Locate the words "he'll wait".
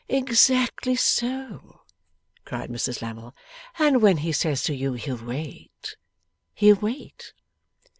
4.93-5.95, 6.55-7.33